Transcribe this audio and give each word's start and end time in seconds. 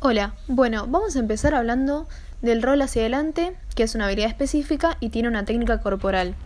Hola, 0.00 0.34
bueno, 0.46 0.86
vamos 0.86 1.16
a 1.16 1.18
empezar 1.18 1.56
hablando 1.56 2.06
del 2.40 2.62
rol 2.62 2.80
hacia 2.82 3.02
adelante, 3.02 3.56
que 3.74 3.82
es 3.82 3.96
una 3.96 4.04
habilidad 4.04 4.28
específica 4.28 4.96
y 5.00 5.08
tiene 5.08 5.26
una 5.26 5.44
técnica 5.44 5.80
corporal. 5.80 6.36